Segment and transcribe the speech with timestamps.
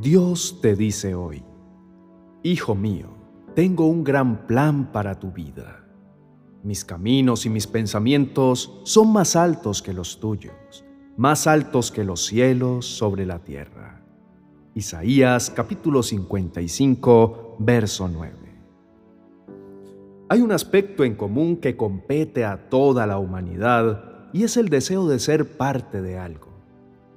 [0.00, 1.44] Dios te dice hoy,
[2.42, 3.08] Hijo mío,
[3.54, 5.84] tengo un gran plan para tu vida.
[6.62, 10.84] Mis caminos y mis pensamientos son más altos que los tuyos,
[11.16, 14.02] más altos que los cielos sobre la tierra.
[14.74, 18.34] Isaías capítulo 55, verso 9.
[20.28, 25.06] Hay un aspecto en común que compete a toda la humanidad y es el deseo
[25.06, 26.48] de ser parte de algo.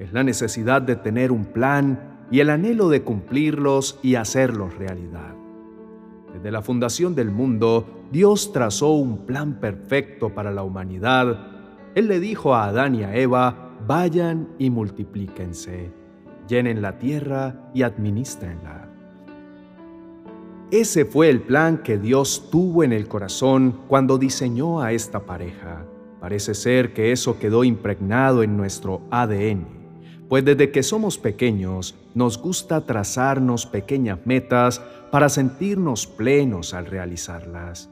[0.00, 5.34] Es la necesidad de tener un plan y el anhelo de cumplirlos y hacerlos realidad.
[6.32, 11.38] Desde la fundación del mundo, Dios trazó un plan perfecto para la humanidad.
[11.94, 15.92] Él le dijo a Adán y a Eva, vayan y multiplíquense,
[16.48, 18.88] llenen la tierra y administrenla.
[20.70, 25.84] Ese fue el plan que Dios tuvo en el corazón cuando diseñó a esta pareja.
[26.20, 29.83] Parece ser que eso quedó impregnado en nuestro ADN
[30.28, 34.80] pues desde que somos pequeños nos gusta trazarnos pequeñas metas
[35.10, 37.90] para sentirnos plenos al realizarlas.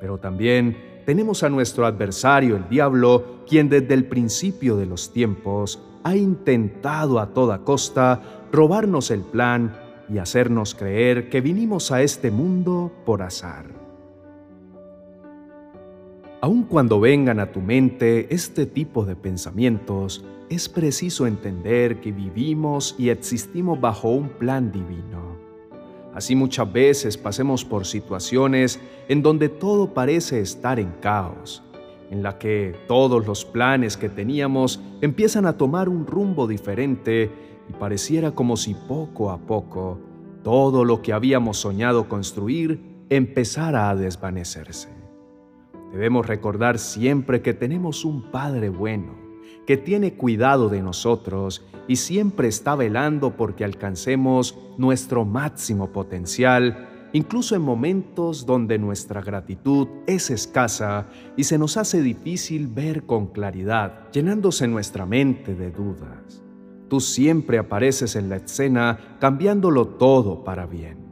[0.00, 0.76] Pero también
[1.06, 7.18] tenemos a nuestro adversario, el diablo, quien desde el principio de los tiempos ha intentado
[7.18, 8.20] a toda costa
[8.52, 9.76] robarnos el plan
[10.08, 13.89] y hacernos creer que vinimos a este mundo por azar.
[16.42, 22.94] Aun cuando vengan a tu mente este tipo de pensamientos, es preciso entender que vivimos
[22.98, 25.36] y existimos bajo un plan divino.
[26.14, 31.62] Así muchas veces pasemos por situaciones en donde todo parece estar en caos,
[32.10, 37.30] en la que todos los planes que teníamos empiezan a tomar un rumbo diferente
[37.68, 39.98] y pareciera como si poco a poco
[40.42, 44.99] todo lo que habíamos soñado construir empezara a desvanecerse.
[45.92, 49.14] Debemos recordar siempre que tenemos un Padre bueno,
[49.66, 57.56] que tiene cuidado de nosotros y siempre está velando porque alcancemos nuestro máximo potencial, incluso
[57.56, 64.10] en momentos donde nuestra gratitud es escasa y se nos hace difícil ver con claridad,
[64.12, 66.42] llenándose nuestra mente de dudas.
[66.88, 71.09] Tú siempre apareces en la escena cambiándolo todo para bien.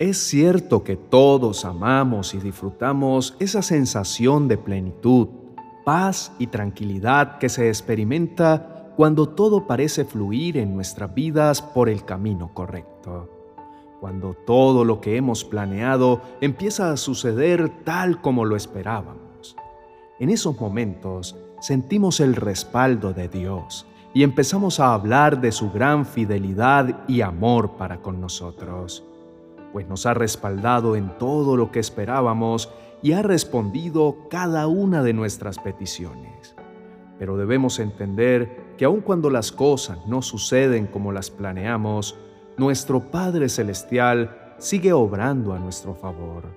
[0.00, 5.28] Es cierto que todos amamos y disfrutamos esa sensación de plenitud,
[5.84, 12.04] paz y tranquilidad que se experimenta cuando todo parece fluir en nuestras vidas por el
[12.04, 13.30] camino correcto.
[14.00, 19.54] Cuando todo lo que hemos planeado empieza a suceder tal como lo esperábamos.
[20.18, 26.04] En esos momentos sentimos el respaldo de Dios y empezamos a hablar de su gran
[26.04, 29.04] fidelidad y amor para con nosotros
[29.74, 32.70] pues nos ha respaldado en todo lo que esperábamos
[33.02, 36.54] y ha respondido cada una de nuestras peticiones.
[37.18, 42.16] Pero debemos entender que aun cuando las cosas no suceden como las planeamos,
[42.56, 46.54] nuestro Padre Celestial sigue obrando a nuestro favor.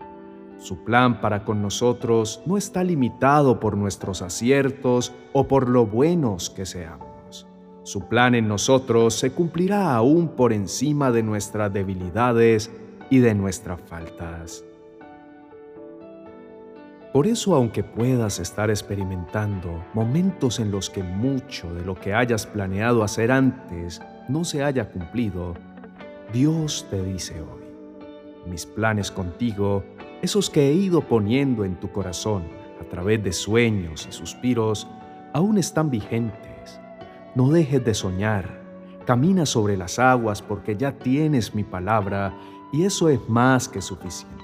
[0.60, 6.52] Su plan para con nosotros no está limitado por nuestros aciertos o por lo buenos
[6.52, 7.48] que seamos.
[7.82, 12.70] Su plan en nosotros se cumplirá aún por encima de nuestras debilidades
[13.10, 14.64] y de nuestras faltas.
[17.14, 22.46] Por eso, aunque puedas estar experimentando momentos en los que mucho de lo que hayas
[22.46, 25.56] planeado hacer antes no se haya cumplido,
[26.32, 27.64] Dios te dice hoy,
[28.50, 29.84] mis planes contigo,
[30.22, 32.44] esos que he ido poniendo en tu corazón
[32.80, 34.88] a través de sueños y suspiros,
[35.34, 36.80] aún están vigentes.
[37.34, 38.62] No dejes de soñar,
[39.06, 42.34] camina sobre las aguas porque ya tienes mi palabra
[42.72, 44.44] y eso es más que suficiente.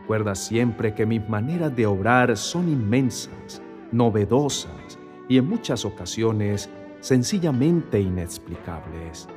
[0.00, 4.98] Recuerda siempre que mis maneras de obrar son inmensas, novedosas
[5.28, 6.68] y en muchas ocasiones
[7.00, 9.28] sencillamente inexplicables.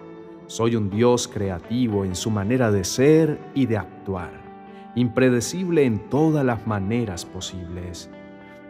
[0.48, 4.32] Soy un Dios creativo en su manera de ser y de actuar,
[4.96, 8.10] impredecible en todas las maneras posibles.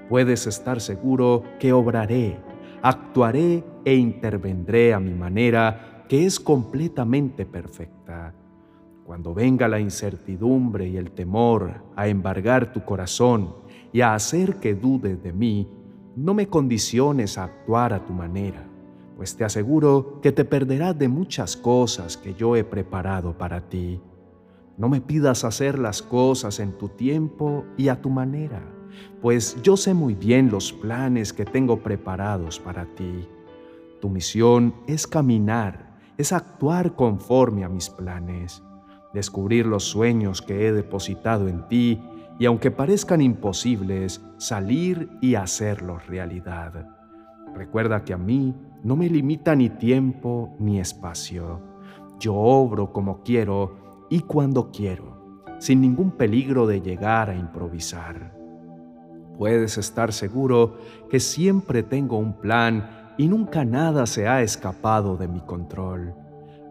[0.09, 2.37] Puedes estar seguro que obraré,
[2.81, 8.33] actuaré e intervendré a mi manera que es completamente perfecta
[9.05, 13.55] cuando venga la incertidumbre y el temor a embargar tu corazón
[13.91, 15.67] y a hacer que dudes de mí,
[16.15, 18.65] no me condiciones a actuar a tu manera,
[19.17, 23.99] pues te aseguro que te perderás de muchas cosas que yo he preparado para ti.
[24.77, 28.63] No me pidas hacer las cosas en tu tiempo y a tu manera,
[29.21, 33.27] pues yo sé muy bien los planes que tengo preparados para ti.
[33.99, 38.63] Tu misión es caminar, es actuar conforme a mis planes
[39.13, 42.01] descubrir los sueños que he depositado en ti
[42.39, 46.87] y aunque parezcan imposibles, salir y hacerlos realidad.
[47.53, 51.61] Recuerda que a mí no me limita ni tiempo ni espacio.
[52.19, 58.35] Yo obro como quiero y cuando quiero, sin ningún peligro de llegar a improvisar.
[59.37, 60.77] Puedes estar seguro
[61.09, 66.15] que siempre tengo un plan y nunca nada se ha escapado de mi control,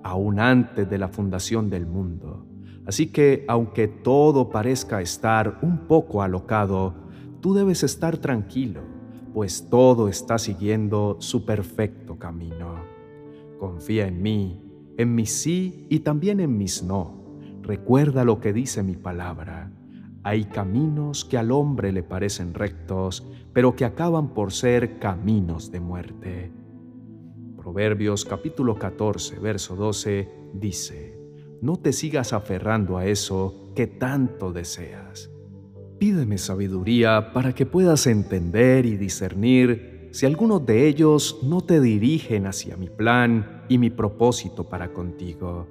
[0.02, 2.46] aún antes de la fundación del mundo.
[2.86, 6.94] Así que, aunque todo parezca estar un poco alocado,
[7.40, 8.80] tú debes estar tranquilo,
[9.32, 12.76] pues todo está siguiendo su perfecto camino.
[13.58, 14.60] Confía en mí,
[14.96, 17.22] en mis sí y también en mis no.
[17.62, 19.70] Recuerda lo que dice mi palabra.
[20.24, 25.80] Hay caminos que al hombre le parecen rectos, pero que acaban por ser caminos de
[25.80, 26.52] muerte.
[27.62, 31.16] Proverbios capítulo 14, verso 12 dice,
[31.60, 35.30] No te sigas aferrando a eso que tanto deseas.
[35.98, 42.46] Pídeme sabiduría para que puedas entender y discernir si algunos de ellos no te dirigen
[42.46, 45.68] hacia mi plan y mi propósito para contigo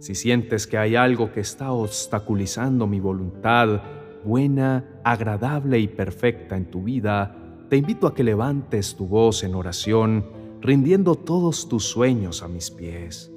[0.00, 3.82] si sientes que hay algo que está obstaculizando mi voluntad
[4.24, 7.36] buena, agradable y perfecta en tu vida,
[7.68, 10.24] te invito a que levantes tu voz en oración,
[10.60, 13.32] rindiendo todos tus sueños a mis pies.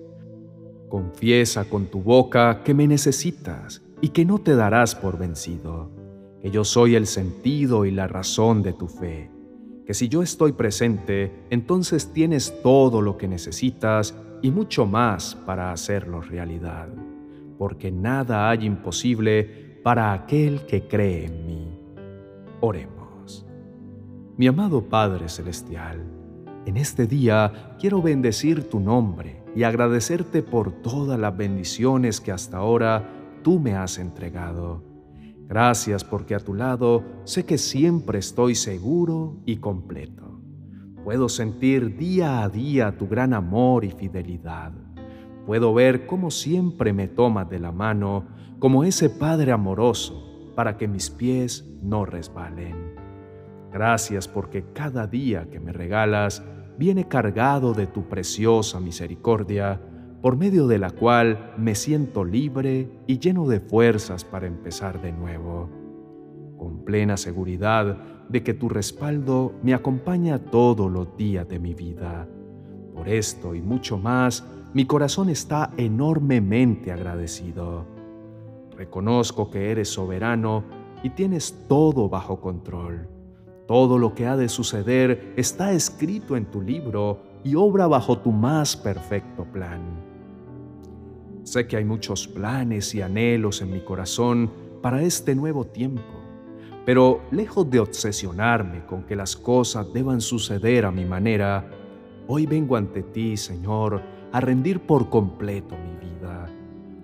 [0.89, 5.89] Confiesa con tu boca que me necesitas y que no te darás por vencido,
[6.41, 9.31] que yo soy el sentido y la razón de tu fe,
[9.85, 15.71] que si yo estoy presente, entonces tienes todo lo que necesitas y mucho más para
[15.71, 16.89] hacerlo realidad,
[17.57, 21.79] porque nada hay imposible para aquel que cree en mí.
[22.59, 23.45] Oremos.
[24.37, 26.03] Mi amado Padre Celestial,
[26.65, 32.57] en este día quiero bendecir tu nombre y agradecerte por todas las bendiciones que hasta
[32.57, 33.09] ahora
[33.43, 34.83] tú me has entregado.
[35.47, 40.39] Gracias porque a tu lado sé que siempre estoy seguro y completo.
[41.03, 44.71] Puedo sentir día a día tu gran amor y fidelidad.
[45.45, 48.25] Puedo ver cómo siempre me tomas de la mano
[48.59, 52.95] como ese Padre amoroso para que mis pies no resbalen.
[53.73, 56.41] Gracias porque cada día que me regalas
[56.77, 59.81] viene cargado de tu preciosa misericordia,
[60.21, 65.11] por medio de la cual me siento libre y lleno de fuerzas para empezar de
[65.11, 65.69] nuevo.
[66.57, 67.97] Con plena seguridad,
[68.29, 72.27] de que tu respaldo me acompaña todos los días de mi vida.
[72.95, 77.85] Por esto y mucho más, mi corazón está enormemente agradecido.
[78.75, 80.63] Reconozco que eres soberano
[81.03, 83.07] y tienes todo bajo control.
[83.67, 88.31] Todo lo que ha de suceder está escrito en tu libro y obra bajo tu
[88.31, 89.81] más perfecto plan.
[91.43, 94.51] Sé que hay muchos planes y anhelos en mi corazón
[94.81, 96.23] para este nuevo tiempo
[96.85, 101.69] pero lejos de obsesionarme con que las cosas deban suceder a mi manera,
[102.27, 104.01] hoy vengo ante ti, Señor,
[104.31, 106.47] a rendir por completo mi vida.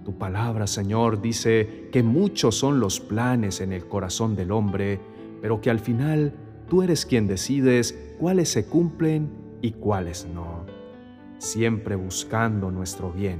[0.03, 4.99] Tu palabra, Señor, dice que muchos son los planes en el corazón del hombre,
[5.41, 6.33] pero que al final
[6.69, 9.29] tú eres quien decides cuáles se cumplen
[9.61, 10.65] y cuáles no,
[11.37, 13.39] siempre buscando nuestro bien.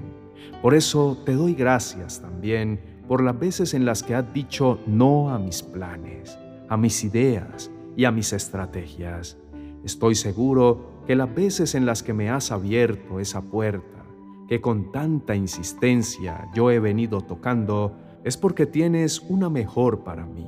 [0.62, 5.30] Por eso te doy gracias también por las veces en las que has dicho no
[5.30, 6.38] a mis planes,
[6.68, 9.38] a mis ideas y a mis estrategias.
[9.84, 14.06] Estoy seguro que las veces en las que me has abierto esa puerta,
[14.48, 20.48] que con tanta insistencia yo he venido tocando, es porque tienes una mejor para mí.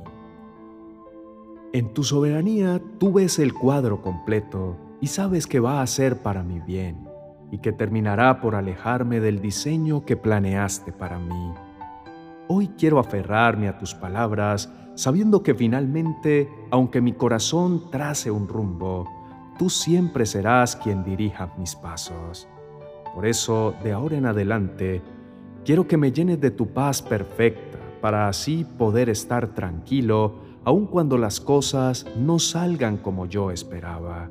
[1.74, 6.42] En tu soberanía tú ves el cuadro completo y sabes que va a ser para
[6.42, 7.08] mi bien
[7.50, 11.54] y que terminará por alejarme del diseño que planeaste para mí.
[12.48, 19.08] Hoy quiero aferrarme a tus palabras, sabiendo que finalmente, aunque mi corazón trace un rumbo,
[19.58, 22.48] tú siempre serás quien dirija mis pasos.
[23.14, 25.00] Por eso, de ahora en adelante,
[25.64, 31.18] quiero que me llenes de tu paz perfecta, para así poder estar tranquilo aun cuando
[31.18, 34.30] las cosas no salgan como yo esperaba.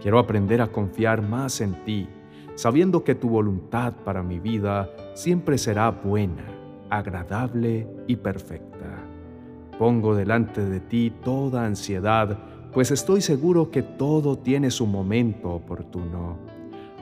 [0.00, 2.08] Quiero aprender a confiar más en ti,
[2.54, 6.54] sabiendo que tu voluntad para mi vida siempre será buena
[6.90, 9.04] agradable y perfecta.
[9.78, 12.38] Pongo delante de ti toda ansiedad,
[12.72, 16.38] pues estoy seguro que todo tiene su momento oportuno.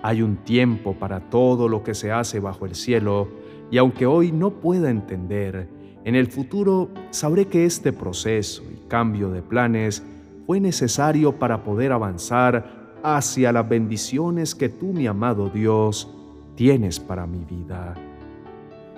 [0.02, 3.28] Hay un tiempo para todo lo que se hace bajo el cielo,
[3.70, 5.68] y aunque hoy no pueda entender,
[6.04, 10.02] en el futuro sabré que este proceso y cambio de planes
[10.46, 16.12] fue necesario para poder avanzar hacia las bendiciones que tú, mi amado Dios,
[16.56, 17.94] tienes para mi vida.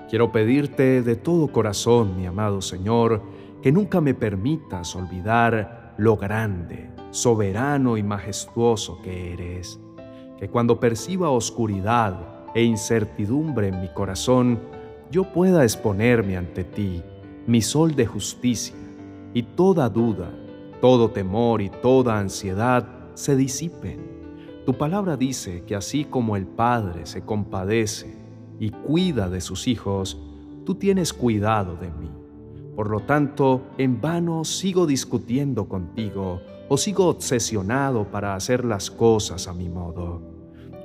[0.09, 3.23] Quiero pedirte de todo corazón, mi amado Señor,
[3.63, 9.81] que nunca me permitas olvidar lo grande, soberano y majestuoso que eres.
[10.39, 14.61] Que cuando perciba oscuridad e incertidumbre en mi corazón,
[15.11, 17.03] yo pueda exponerme ante ti,
[17.47, 18.77] mi sol de justicia,
[19.33, 20.31] y toda duda,
[20.81, 24.01] todo temor y toda ansiedad se disipen.
[24.65, 28.17] Tu palabra dice que así como el Padre se compadece
[28.59, 30.21] y cuida de sus hijos,
[30.65, 32.11] tú tienes cuidado de mí.
[32.75, 39.49] Por lo tanto, en vano sigo discutiendo contigo o sigo obsesionado para hacer las cosas
[39.49, 40.23] a mi modo,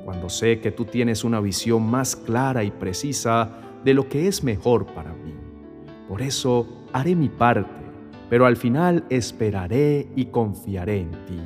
[0.04, 3.50] cuando sé que tú tienes una visión más clara y precisa
[3.84, 5.34] de lo que es mejor para mí.
[6.08, 7.70] Por eso haré mi parte,
[8.30, 11.42] pero al final esperaré y confiaré en ti.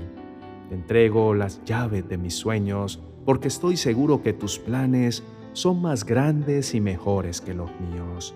[0.70, 5.24] Te entrego las llaves de mis sueños porque estoy seguro que tus planes
[5.54, 8.36] son más grandes y mejores que los míos.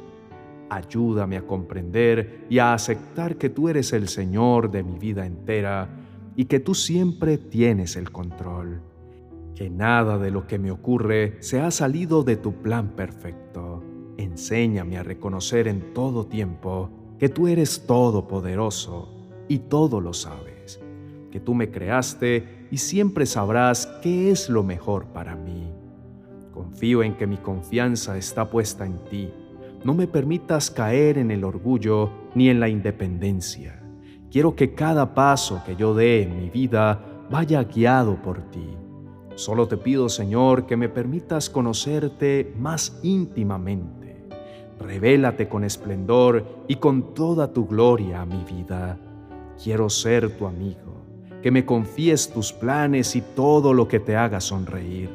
[0.69, 5.89] Ayúdame a comprender y a aceptar que tú eres el Señor de mi vida entera
[6.35, 8.81] y que tú siempre tienes el control.
[9.55, 13.76] Que nada de lo que me ocurre se ha salido de tu plan perfecto.
[14.17, 19.09] Enséñame a reconocer en todo tiempo que tú eres todopoderoso
[19.47, 20.79] y todo lo sabes,
[21.31, 25.71] que tú me creaste y siempre sabrás qué es lo mejor para mí.
[26.53, 29.31] Confío en que mi confianza está puesta en ti
[29.83, 33.81] no me permitas caer en el orgullo ni en la independencia.
[34.31, 38.67] Quiero que cada paso que yo dé en mi vida vaya guiado por ti.
[39.35, 44.06] Solo te pido, Señor, que me permitas conocerte más íntimamente.
[44.79, 48.97] Revélate con esplendor y con toda tu gloria a mi vida.
[49.61, 51.03] Quiero ser tu amigo,
[51.41, 55.09] que me confíes tus planes y todo lo que te haga sonreír.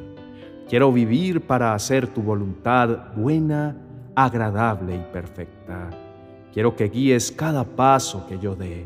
[0.67, 3.77] Quiero vivir para hacer tu voluntad buena
[4.15, 5.89] agradable y perfecta.
[6.53, 8.85] Quiero que guíes cada paso que yo dé.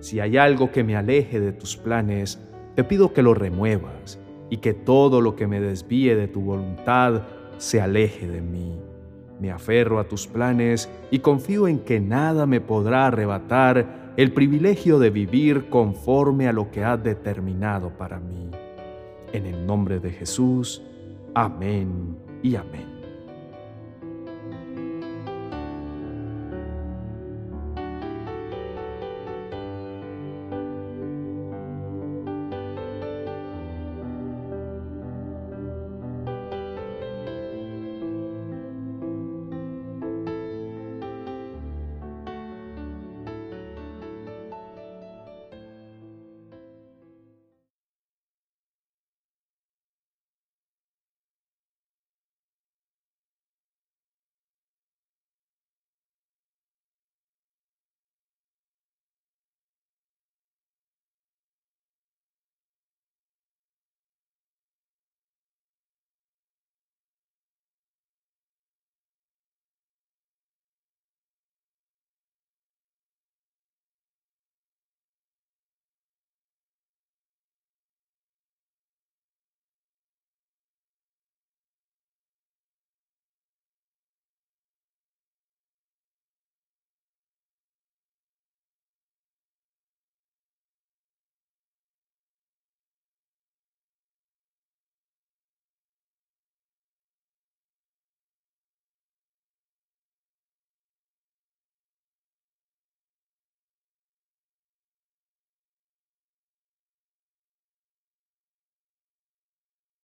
[0.00, 2.40] Si hay algo que me aleje de tus planes,
[2.74, 4.18] te pido que lo remuevas
[4.50, 7.22] y que todo lo que me desvíe de tu voluntad
[7.56, 8.78] se aleje de mí.
[9.44, 14.98] Me aferro a tus planes y confío en que nada me podrá arrebatar el privilegio
[14.98, 18.50] de vivir conforme a lo que has determinado para mí.
[19.34, 20.80] En el nombre de Jesús,
[21.34, 22.93] amén y amén.